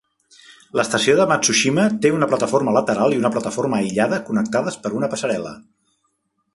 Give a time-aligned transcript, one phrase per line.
[0.79, 5.57] L'estació de Matsushima té una plataforma lateral i una plataforma aïllada connectades per una passarel·la.